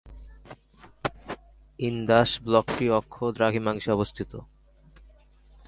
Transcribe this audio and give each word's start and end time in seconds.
ইন্দাস 1.79 2.29
ব্লকটি 2.43 2.85
অক্ষ-দ্রাঘিমাংশে 2.89 3.89
অবস্থিত। 3.91 4.31